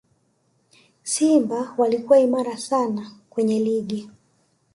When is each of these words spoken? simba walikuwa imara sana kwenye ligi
simba 1.03 1.73
walikuwa 1.77 2.19
imara 2.19 2.57
sana 2.57 3.11
kwenye 3.29 3.59
ligi 3.59 4.09